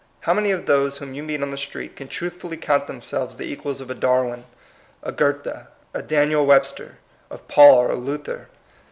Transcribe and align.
How 0.21 0.33
many 0.33 0.49
of 0.49 0.65
those 0.65 0.97
whom 0.97 1.13
you 1.13 1.21
meet 1.21 1.43
on 1.43 1.51
the 1.51 1.57
street 1.57 1.95
can 1.95 2.07
truthfully 2.07 2.57
count 2.57 2.87
themselves 2.87 3.35
the 3.35 3.45
equals 3.45 3.79
of 3.81 3.91
a 3.91 3.93
Darwin, 3.93 4.45
a 5.03 5.11
Goethe, 5.11 5.65
a 5.93 6.01
Daniel 6.01 6.43
Webster, 6.43 6.97
of 7.29 7.47
Paul 7.47 7.75
or 7.83 7.95
Luther? 7.95 8.47